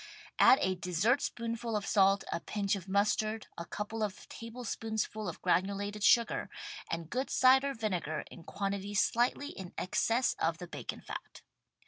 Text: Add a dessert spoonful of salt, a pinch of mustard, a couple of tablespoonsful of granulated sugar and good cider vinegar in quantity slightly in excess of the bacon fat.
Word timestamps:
Add 0.39 0.57
a 0.63 0.73
dessert 0.73 1.21
spoonful 1.21 1.75
of 1.75 1.85
salt, 1.85 2.23
a 2.31 2.39
pinch 2.39 2.75
of 2.75 2.87
mustard, 2.87 3.45
a 3.55 3.65
couple 3.65 4.01
of 4.01 4.27
tablespoonsful 4.29 5.29
of 5.29 5.43
granulated 5.43 6.03
sugar 6.03 6.49
and 6.89 7.07
good 7.11 7.29
cider 7.29 7.75
vinegar 7.75 8.23
in 8.31 8.43
quantity 8.43 8.95
slightly 8.95 9.49
in 9.49 9.75
excess 9.77 10.33
of 10.39 10.57
the 10.57 10.67
bacon 10.67 11.01
fat. 11.01 11.43